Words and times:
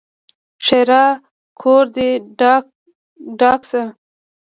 ښېرا: 0.65 1.05
کور 1.61 1.85
دې 1.95 2.09
ډاک 3.41 3.59
شه! 3.69 3.83